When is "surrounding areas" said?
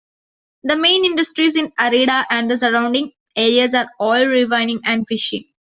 2.57-3.75